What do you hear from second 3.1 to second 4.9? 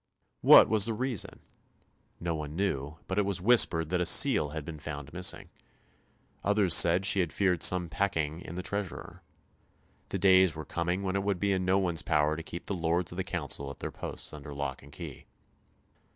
it was whispered that a seal had been